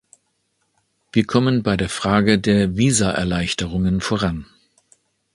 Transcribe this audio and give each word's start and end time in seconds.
Wir 1.11 1.25
kommen 1.25 1.61
bei 1.61 1.77
der 1.77 1.87
Frage 1.87 2.39
der 2.39 2.75
Visaerleichterungen 2.75 4.01
voran. 4.01 4.47